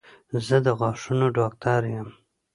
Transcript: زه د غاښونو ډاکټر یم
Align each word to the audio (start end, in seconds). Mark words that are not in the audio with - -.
زه 0.47 0.57
د 0.65 0.67
غاښونو 0.79 1.27
ډاکټر 1.37 1.81
یم 1.93 2.09